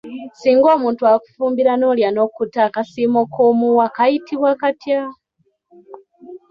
[0.39, 5.01] Singa omuntu akufumbira n'olya n'okkuta akasiimo k'omuwa kayitibwa katya?